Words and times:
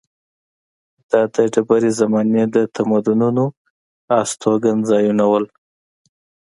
دا 1.09 1.21
د 1.33 1.35
ډبرې 1.53 1.91
زمانې 1.99 2.43
د 2.55 2.57
تمدنونو 2.75 3.45
استوګنځایونه 4.19 5.23
وو. 5.31 5.39